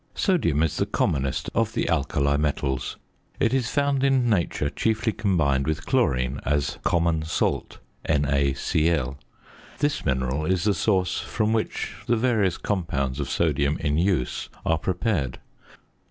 Sodium 0.15 0.63
is 0.63 0.77
the 0.77 0.87
commonest 0.87 1.51
of 1.53 1.73
the 1.73 1.87
alkali 1.87 2.35
metals. 2.35 2.97
It 3.39 3.53
is 3.53 3.69
found 3.69 4.03
in 4.03 4.27
nature 4.27 4.71
chiefly 4.71 5.11
combined 5.13 5.67
with 5.67 5.85
chlorine 5.85 6.41
as 6.43 6.79
"common 6.83 7.21
salt" 7.21 7.77
(NaCl). 8.09 9.17
This 9.77 10.03
mineral 10.03 10.45
is 10.47 10.63
the 10.63 10.73
source 10.73 11.19
from 11.19 11.53
which 11.53 11.93
the 12.07 12.17
various 12.17 12.57
compounds 12.57 13.19
of 13.19 13.29
sodium 13.29 13.77
in 13.77 13.99
use 13.99 14.49
are 14.65 14.79
prepared. 14.79 15.37